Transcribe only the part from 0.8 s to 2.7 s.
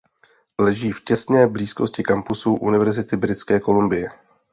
v těsné blízkosti kampusu